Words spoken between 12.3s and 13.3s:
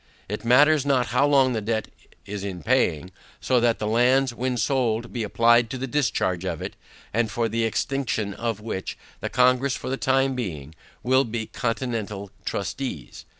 trustees.